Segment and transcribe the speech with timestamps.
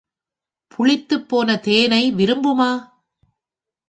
[0.71, 2.71] புளித்துப் போன தேனை விரும்புமா?